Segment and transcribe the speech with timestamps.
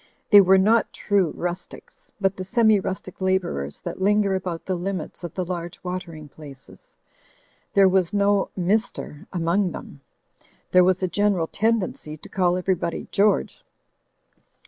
[0.31, 5.23] They were not true rustics, but the semi rustic labourers that linger about the limits
[5.23, 6.97] of the large watering places.
[7.75, 9.27] There was no "Mr.
[9.31, 10.01] among them.
[10.71, 13.63] There was a gen eral tendency to call everybody George.